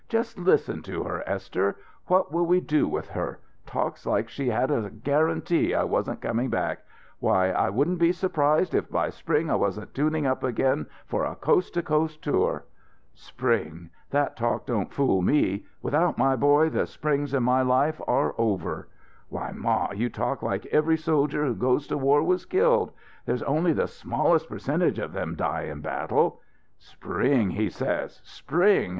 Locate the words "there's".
23.27-23.43